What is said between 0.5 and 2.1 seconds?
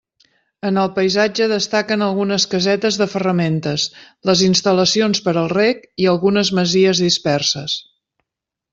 En el paisatge destaquen